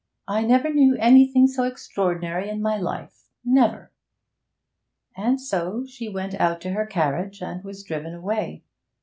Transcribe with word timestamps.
I 0.27 0.41
never 0.43 0.73
knew 0.73 0.95
anything 0.95 1.45
so 1.45 1.61
extraordinary 1.63 2.49
in 2.49 2.59
my 2.59 2.75
life, 2.75 3.29
never!' 3.45 3.91
And 5.15 5.39
so 5.39 5.85
she 5.85 6.09
went 6.09 6.33
out 6.41 6.59
to 6.61 6.71
her 6.71 6.87
carriage, 6.87 7.39
and 7.39 7.63
was 7.63 7.83
driven 7.83 8.15
away. 8.15 8.63